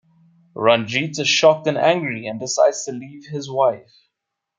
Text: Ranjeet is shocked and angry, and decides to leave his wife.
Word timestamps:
Ranjeet 0.55 1.19
is 1.19 1.27
shocked 1.27 1.67
and 1.67 1.77
angry, 1.77 2.25
and 2.25 2.39
decides 2.39 2.85
to 2.85 2.91
leave 2.91 3.25
his 3.27 3.51
wife. 3.51 4.07